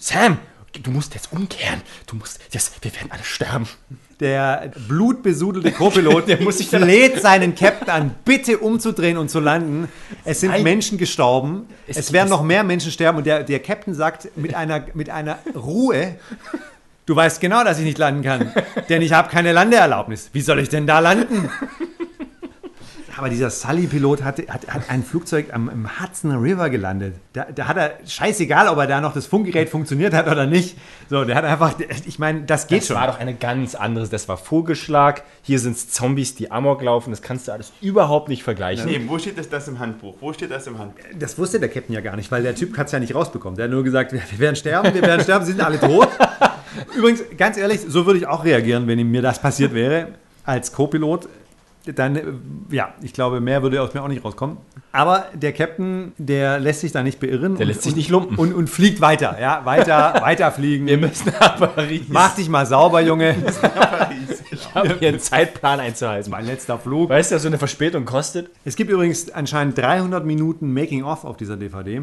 [0.00, 0.38] Sam,
[0.82, 1.80] du musst jetzt umkehren.
[2.06, 3.66] Du musst, das, wir werden alle sterben.
[4.20, 9.40] Der blutbesudelte Co-Pilot Der muss sich dann- fleht seinen Captain an, bitte umzudrehen und zu
[9.40, 9.88] landen.
[10.24, 10.62] Es sind Nein.
[10.62, 11.66] Menschen gestorben.
[11.86, 13.18] Es Es, werden noch mehr Menschen sterben.
[13.18, 16.16] Und der, der Captain sagt mit einer, mit einer Ruhe,
[17.04, 18.52] du weißt genau, dass ich nicht landen kann,
[18.88, 20.30] denn ich habe keine Landeerlaubnis.
[20.32, 21.50] Wie soll ich denn da landen?
[23.16, 27.14] Aber dieser Sully-Pilot hat, hat, hat ein Flugzeug am im Hudson River gelandet.
[27.32, 30.76] Da, da hat er, scheißegal, ob er da noch das Funkgerät funktioniert hat oder nicht.
[31.08, 31.74] So, der hat einfach,
[32.04, 32.96] ich meine, das geht Das schon.
[32.96, 35.22] war doch eine ganz andere, das war Vogelschlag.
[35.42, 37.10] Hier sind es Zombies, die Amok laufen.
[37.10, 38.86] Das kannst du alles überhaupt nicht vergleichen.
[38.86, 40.16] Nee, wo steht das, das im Handbuch?
[40.20, 41.02] Wo steht das im Handbuch?
[41.18, 43.56] Das wusste der Captain ja gar nicht, weil der Typ hat es ja nicht rausbekommen.
[43.56, 46.08] Der hat nur gesagt, wir wir werden sterben, wir werden sterben, sie sind alle tot.
[46.96, 50.08] Übrigens, ganz ehrlich, so würde ich auch reagieren, wenn mir das passiert wäre,
[50.44, 51.28] als Co-Pilot.
[51.94, 52.22] Dann, äh,
[52.70, 54.56] ja, ich glaube, mehr würde aus mir auch nicht rauskommen.
[54.92, 57.56] Aber der Captain, der lässt sich da nicht beirren.
[57.56, 58.36] Der lässt sich nicht lumpen.
[58.36, 60.86] Und, und fliegt weiter, ja, weiter, weiter fliegen.
[60.86, 62.02] Wir müssen nach Paris.
[62.08, 63.36] Mach dich mal sauber, Junge.
[64.50, 66.30] Ich habe hier einen Zeitplan einzuhalten.
[66.30, 67.10] Mein letzter Flug.
[67.10, 68.50] Weißt du, was so eine Verspätung kostet?
[68.64, 72.02] Es gibt übrigens anscheinend 300 Minuten Making-of auf dieser DVD.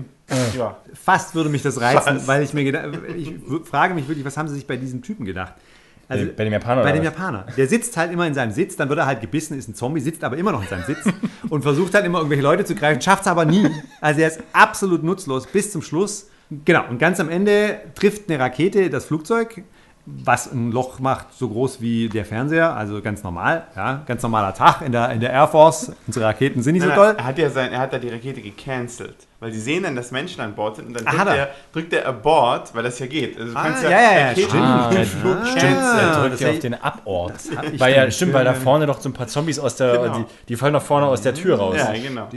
[0.57, 0.77] Ja.
[0.93, 2.27] Fast würde mich das reizen, Was?
[2.27, 3.33] weil ich mir gedacht, ich
[3.65, 5.53] frage mich wirklich, was haben sie sich bei diesem Typen gedacht?
[6.07, 7.03] Also, Bei dem Japaner, Bei dem?
[7.03, 7.45] Japaner.
[7.55, 10.01] Der sitzt halt immer in seinem Sitz, dann wird er halt gebissen, ist ein Zombie,
[10.01, 10.99] sitzt aber immer noch in seinem Sitz
[11.49, 13.69] und versucht halt immer irgendwelche Leute zu greifen, schafft es aber nie.
[14.01, 16.29] Also er ist absolut nutzlos bis zum Schluss.
[16.65, 19.63] Genau, und ganz am Ende trifft eine Rakete das Flugzeug,
[20.05, 24.53] was ein Loch macht, so groß wie der Fernseher, also ganz normal, ja, ganz normaler
[24.53, 25.93] Tag in der, in der Air Force.
[26.05, 27.15] Unsere Raketen sind nicht so toll.
[27.17, 29.15] Er hat ja sein, er hat da die Rakete gecancelt.
[29.43, 31.35] Weil sie sehen dann, dass Menschen an Bord sind und dann drückt, hat er.
[31.35, 33.37] er, drückt er Abort, weil das ja geht.
[33.37, 34.53] Also du Ah, kannst ja, ja, ja, stimmt.
[34.55, 35.73] Ah, ja, Flug ah, canceln.
[35.75, 37.33] Er das drückt ja auf den Abort.
[37.77, 40.17] Weil ja, stimmt, weil da vorne doch so ein paar Zombies aus der, Genau.
[40.19, 41.75] die, die fallen doch vorne aus der Tür raus.
[41.77, 42.29] Ja, genau.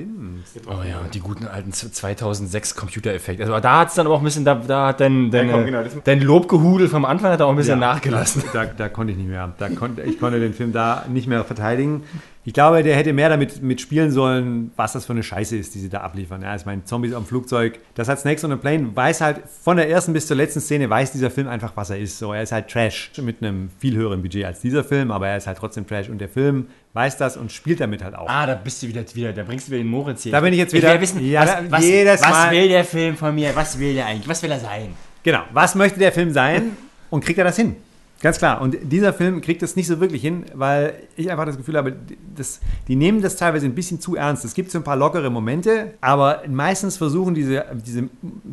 [0.66, 3.44] Oh ja, und die guten alten 2006 Computereffekte.
[3.44, 5.64] Also da hat es dann aber auch ein bisschen, da, da hat dein, dein, komm,
[5.64, 7.94] genau, dein Lobgehudel vom Anfang hat auch ein bisschen Ja.
[7.94, 8.42] nachgelassen.
[8.52, 9.52] Da, da konnte ich nicht mehr.
[9.58, 12.02] Da konnte, ich konnte den Film da nicht mehr verteidigen.
[12.46, 15.80] Ich glaube, der hätte mehr damit mitspielen sollen, was das für eine Scheiße ist, die
[15.80, 16.42] sie da abliefern.
[16.42, 17.80] Ja, ich meine, Zombies am Flugzeug.
[17.96, 20.88] Das hat Snakes on a Plane, weiß halt, von der ersten bis zur letzten Szene
[20.88, 22.18] weiß dieser Film einfach, was er ist.
[22.20, 25.38] So, er ist halt Trash mit einem viel höheren Budget als dieser Film, aber er
[25.38, 26.08] ist halt trotzdem Trash.
[26.08, 28.28] Und der Film weiß das und spielt damit halt auch.
[28.28, 30.30] Ah, da bist du wieder, wieder da bringst du wieder den Moritz hier.
[30.30, 32.68] Da bin ich jetzt Ich wieder- will wissen, Ja, was, was, jedes was Mal- will
[32.68, 33.50] der Film von mir?
[33.56, 34.28] Was will der eigentlich?
[34.28, 34.94] Was will er sein?
[35.24, 35.40] Genau.
[35.52, 36.76] Was möchte der Film sein
[37.10, 37.74] und kriegt er das hin?
[38.22, 38.60] Ganz klar.
[38.62, 41.94] Und dieser Film kriegt das nicht so wirklich hin, weil ich einfach das Gefühl habe,
[42.34, 44.44] das, die nehmen das teilweise ein bisschen zu ernst.
[44.44, 48.08] Es gibt so ein paar lockere Momente, aber meistens versuchen diese, diese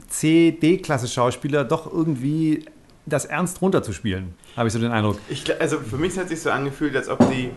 [0.10, 2.66] C-D-Klasse-Schauspieler doch irgendwie
[3.06, 5.18] das ernst runterzuspielen, habe ich so den Eindruck.
[5.30, 7.50] Ich, also für mich hat es sich so angefühlt, als ob die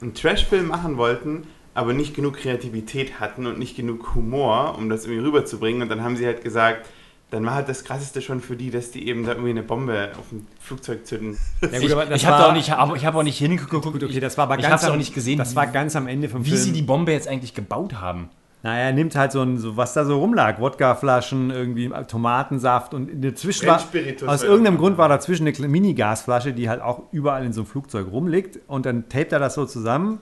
[0.00, 5.04] einen Trash-Film machen wollten, aber nicht genug Kreativität hatten und nicht genug Humor, um das
[5.04, 5.82] irgendwie rüberzubringen.
[5.82, 6.86] Und dann haben sie halt gesagt,
[7.34, 10.10] dann war halt das Krasseste schon für die, dass die eben da irgendwie eine Bombe
[10.18, 11.36] auf ein Flugzeug zünden.
[11.60, 13.84] Ja, ich aber das ich habe war- auch nicht, ich habe auch nicht hingeguckt.
[13.84, 16.28] Gut, okay, das war aber ich ganz am- nicht gesehen, Das war ganz am Ende
[16.28, 16.60] vom wie Film.
[16.62, 18.30] sie die Bombe jetzt eigentlich gebaut haben.
[18.62, 23.22] Na, er nimmt halt so, ein, so was da so rumlag, Wodkaflaschen, irgendwie Tomatensaft und
[23.22, 24.78] dazwischen war, Brennspiritus aus war irgendeinem.
[24.78, 28.86] Grund war dazwischen eine Mini-Gasflasche, die halt auch überall in so einem Flugzeug rumliegt und
[28.86, 30.20] dann tapet er das so zusammen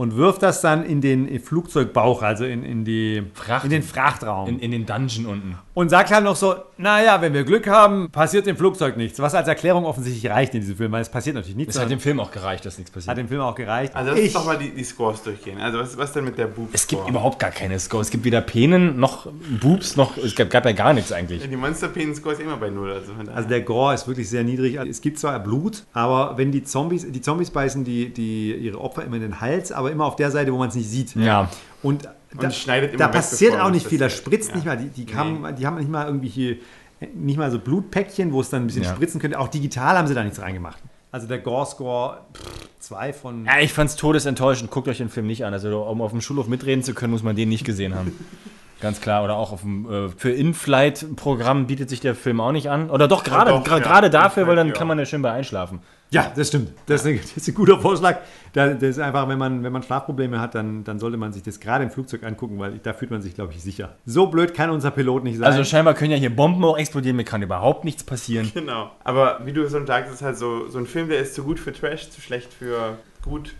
[0.00, 4.48] und wirft das dann in den Flugzeugbauch, also in, in, die, Fracht- in den Frachtraum.
[4.48, 5.58] In, in den Dungeon unten.
[5.74, 9.18] und sagt halt noch so, naja, wenn wir Glück haben, passiert dem Flugzeug nichts.
[9.18, 11.76] Was als Erklärung offensichtlich reicht in diesem Film, weil es passiert natürlich nichts.
[11.76, 13.18] Es hat dem Film auch gereicht, dass nichts hat passiert.
[13.18, 13.94] dem Film auch gereicht.
[13.94, 15.60] Also lass ich, uns doch mal die, die Scores durchgehen.
[15.60, 18.00] Also was, was denn mit der Boob Es gibt überhaupt gar keine Score.
[18.00, 19.26] Es gibt weder Penen noch
[19.60, 20.16] Boobs noch.
[20.16, 21.46] Es gab, gab ja gar nichts eigentlich.
[21.46, 22.90] Die Monster-Penen-Score ist immer bei null.
[22.90, 23.12] Also.
[23.34, 24.78] Also der Gore ist wirklich sehr niedrig.
[24.78, 28.80] Also Es gibt zwar Blut, aber wenn die Zombies, die Zombies beißen die, die ihre
[28.80, 31.14] Opfer immer in den Hals, aber immer auf der Seite, wo man es nicht sieht.
[31.16, 31.48] Ja.
[31.82, 33.98] Und da, schneidet immer da weg, passiert auch nicht viel.
[33.98, 34.54] Da spritzt Ja.
[34.56, 34.76] nicht mal.
[34.76, 36.56] Die, die, haben, die haben nicht mal irgendwie hier,
[37.14, 38.90] nicht mal so Blutpäckchen, wo es dann ein bisschen Ja.
[38.94, 39.38] spritzen könnte.
[39.38, 40.78] Auch digital haben sie da nichts reingemacht.
[41.12, 42.18] Also der Gore-Score
[42.78, 43.44] 2 von.
[43.44, 44.70] Ja, ich fand's todesenttäuschend.
[44.70, 45.52] Guckt euch den Film nicht an.
[45.52, 48.12] Also, um auf dem Schulhof mitreden zu können, muss man den nicht gesehen haben.
[48.80, 49.24] Ganz klar.
[49.24, 52.90] Oder auch auf dem, äh, für In-Flight-Programm bietet sich der Film auch nicht an.
[52.90, 53.60] Oder doch, gerade ja.
[53.60, 55.80] gerade dafür, weil dann In-Flight, kann man ja schön bei einschlafen.
[56.12, 56.72] Ja, das stimmt.
[56.86, 58.18] Das ist, ein, das ist ein guter Vorschlag.
[58.52, 61.42] Da, das ist einfach, wenn man, wenn man Schlafprobleme hat, dann, dann sollte man sich
[61.42, 63.94] das gerade im Flugzeug angucken, weil da fühlt man sich, glaube ich, sicher.
[64.06, 65.46] So blöd kann unser Pilot nicht sein.
[65.46, 68.50] Also scheinbar können ja hier Bomben auch explodieren, mir kann überhaupt nichts passieren.
[68.52, 68.90] Genau.
[69.04, 71.60] Aber wie du schon sagst, ist halt so, so ein Film, der ist zu gut
[71.60, 73.54] für Trash, zu schlecht für gut.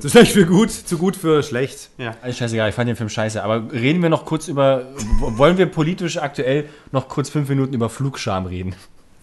[0.00, 1.90] Zu schlecht für gut, zu gut für schlecht.
[1.98, 2.14] Ja.
[2.22, 3.42] Alles scheißegal, ich fand den Film scheiße.
[3.42, 4.86] Aber reden wir noch kurz über,
[5.20, 8.74] wollen wir politisch aktuell noch kurz fünf Minuten über Flugscham reden?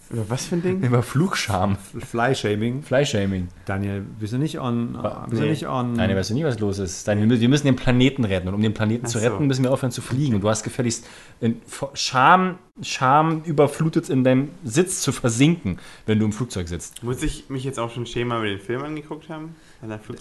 [0.08, 0.82] Über was für ein Ding?
[0.82, 2.82] Über Flugscham, Fly-Shaming.
[2.82, 3.48] Fleischshaming.
[3.64, 4.92] Daniel, bist du nicht on?
[5.28, 5.50] Bist du nee.
[5.50, 5.94] nicht on?
[5.94, 7.08] Nein, weißt du nie, was los ist.
[7.08, 8.46] Nein, wir müssen, den Planeten retten.
[8.46, 9.28] Und um den Planeten zu Ach so.
[9.28, 10.36] retten, müssen wir aufhören zu fliegen.
[10.36, 11.06] Und du hast gefälligst
[11.40, 11.60] in
[11.94, 17.02] Scham, Scham überflutet in deinem Sitz zu versinken, wenn du im Flugzeug sitzt.
[17.02, 19.56] Muss ich mich jetzt auch schon schämen, weil wir den Film angeguckt haben?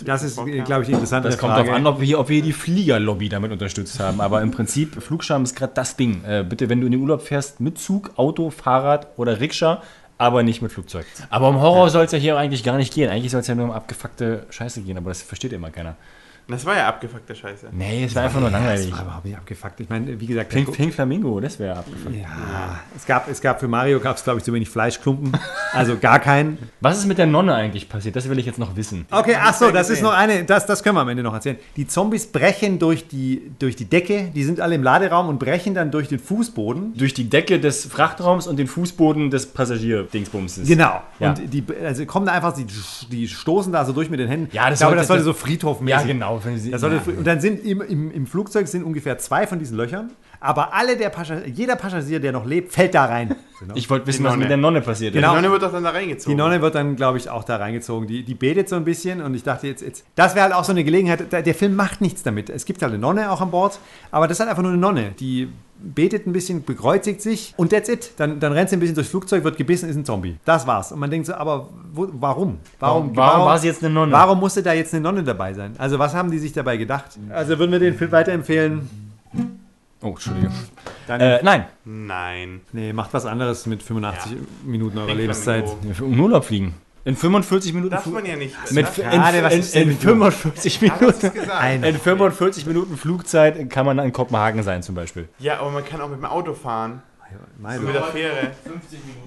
[0.05, 0.63] Das ist, haben?
[0.63, 3.29] glaube ich, die interessante Das kommt darauf an, ob wir, hier, ob wir die Fliegerlobby
[3.29, 4.21] damit unterstützt haben.
[4.21, 6.23] Aber im Prinzip, Flugscham ist gerade das Ding.
[6.25, 9.81] Äh, bitte, wenn du in den Urlaub fährst, mit Zug, Auto, Fahrrad oder Rikscha,
[10.17, 11.05] aber nicht mit Flugzeug.
[11.29, 13.09] Aber um Horror soll es ja hier eigentlich gar nicht gehen.
[13.09, 15.95] Eigentlich soll es ja nur um abgefuckte Scheiße gehen, aber das versteht immer keiner.
[16.47, 17.67] Das war ja abgefuckte Scheiße.
[17.71, 18.89] Nee, es war einfach nur langweilig.
[18.89, 19.79] Das war überhaupt nicht abgefuckt.
[19.79, 22.15] Ich meine, wie gesagt, Pink, Pink Flamingo, das wäre abgefuckt.
[22.15, 25.31] ja, es gab, es gab für Mario gab es, glaube ich, zu wenig Fleischklumpen.
[25.73, 26.57] Also gar keinen.
[26.81, 28.15] Was ist mit der Nonne eigentlich passiert?
[28.15, 29.05] Das will ich jetzt noch wissen.
[29.09, 31.57] Okay, ach so, das ist noch eine, das, das können wir am Ende noch erzählen.
[31.77, 35.73] Die Zombies brechen durch die, durch die Decke, die sind alle im Laderaum und brechen
[35.73, 36.93] dann durch den Fußboden.
[36.95, 40.67] Durch die Decke des Frachtraums und den Fußboden des Passagier-Dingsbumses.
[40.67, 41.01] Genau.
[41.19, 41.29] Ja.
[41.29, 42.65] Und die also kommen da einfach, die,
[43.11, 44.49] die stoßen da so durch mit den Händen.
[44.51, 46.01] Ja, das ich glaube, sollte- das sollte das- so friedhofmäßig.
[46.01, 46.34] Ja, genau.
[46.43, 47.17] Wenn sie- Das sollte, ja.
[47.17, 50.11] Und dann sind im, im, im Flugzeug sind ungefähr zwei von diesen Löchern,
[50.45, 53.35] aber alle der Passagier, jeder Passagier, der noch lebt, fällt da rein.
[53.73, 55.21] Ich wollte wissen, was mit der Nonne passiert ist.
[55.21, 55.29] Genau.
[55.33, 56.29] Die Nonne wird doch dann da reingezogen.
[56.29, 58.05] Die Nonne wird dann, glaube ich, auch da reingezogen.
[58.05, 60.65] Die, die betet so ein bisschen und ich dachte jetzt, jetzt das wäre halt auch
[60.65, 61.31] so eine Gelegenheit.
[61.31, 62.49] Der, Film macht nichts damit.
[62.49, 63.79] Es gibt halt eine Nonne auch an Bord,
[64.11, 65.11] aber das ist halt einfach nur eine Nonne.
[65.21, 65.47] Die
[65.79, 68.11] betet ein bisschen, bekreuzigt sich und that's it.
[68.17, 70.35] Dann, dann rennt sie ein bisschen durchs Flugzeug, wird gebissen, ist ein Zombie.
[70.43, 70.91] Das war's.
[70.91, 72.59] Und man denkt so, aber wo, warum?
[72.81, 74.11] Warum- warum war sie jetzt eine Nonne?
[74.11, 75.75] Warum musste da jetzt eine Nonne dabei sein?
[75.77, 77.17] Also was haben die sich dabei gedacht?
[77.29, 79.04] Also würden wir den Film weiterempfehlen?
[80.05, 80.53] Oh, Entschuldigung.
[81.07, 82.61] Dann, Äh, nein, Nein.
[82.73, 84.37] nee, macht was anderes mit 85 Ja.
[84.63, 85.65] Minuten eurer Lebenszeit.
[85.99, 86.75] Um Urlaub fliegen.
[87.05, 88.55] In 45 Minuten Darf man ja nicht.
[88.71, 90.09] Mit, in, Gerade, was in, in mit dir?
[90.09, 91.83] 45 Hast du Minuten.
[91.83, 95.27] In 45 Minuten Flugzeit kann man in Kopenhagen sein, zum Beispiel.
[95.39, 97.01] Ja, aber man kann auch mit dem Auto fahren.
[97.57, 98.51] Meine Und mit der Fähre.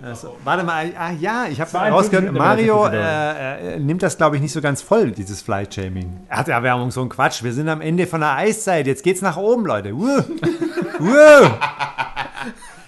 [0.02, 4.16] Also, warte mal, ah, ja, ich habe 52 rausgehört, Minuten Mario äh, äh, nimmt das,
[4.16, 6.26] glaube ich, nicht so ganz voll, dieses Flight-Shaming.
[6.28, 7.42] Erderwärmung, so ein Quatsch.
[7.42, 8.86] Wir sind am Ende von der Eiszeit.
[8.86, 9.92] Jetzt geht's nach oben, Leute.
[9.94, 10.18] Uh.
[11.00, 11.48] Uh.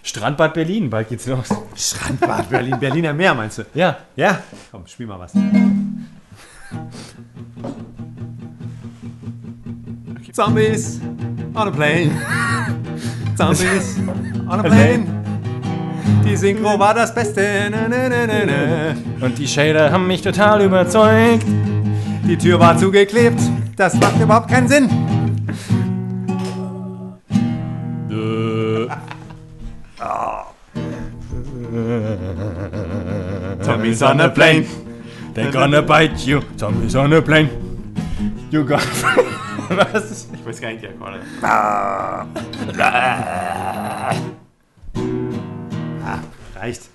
[0.02, 1.48] Strandbad Berlin, bald geht's los.
[1.76, 3.62] Strandbad Berlin, Berliner Meer, meinst du?
[3.74, 4.40] Ja, Ja?
[4.70, 5.32] Komm, spiel mal was.
[10.32, 11.00] Zombies
[11.54, 12.56] on a plane.
[13.40, 13.96] Zombies
[14.50, 15.06] on a plane.
[16.26, 17.42] Die Synchro war das Beste.
[17.70, 21.46] Na, na, na, und die Shader haben mich total überzeugt.
[22.28, 23.40] Die Tür war zugeklebt.
[23.76, 24.90] Das macht überhaupt keinen Sinn.
[33.62, 34.66] Zombies on a plane.
[35.34, 36.42] They're gonna bite you.
[36.58, 37.48] Zombies on a plane.
[38.50, 38.82] You got.
[39.70, 40.28] Was?
[40.32, 41.20] Ich weiß gar nicht die Akkorde.
[41.42, 42.26] ah,
[42.82, 44.10] ah.
[46.04, 46.18] ah
[46.56, 46.88] reicht.